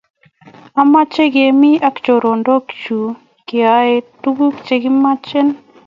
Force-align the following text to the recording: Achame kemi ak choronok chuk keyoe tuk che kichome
Achame 0.81 1.23
kemi 1.33 1.71
ak 1.87 1.95
choronok 2.05 2.65
chuk 2.81 3.15
keyoe 3.47 3.95
tuk 4.21 4.37
che 4.65 4.75
kichome 4.83 5.41